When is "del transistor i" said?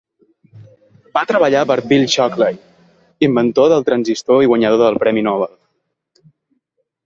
3.75-4.53